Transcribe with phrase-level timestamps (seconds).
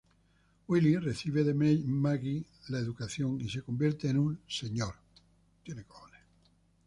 [0.67, 4.95] Willie recibe de Maggie la educación y se convierte en un Señor.